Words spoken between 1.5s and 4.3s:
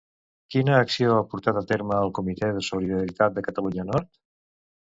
a terme el Comitè de Solidaritat de Catalunya Nord?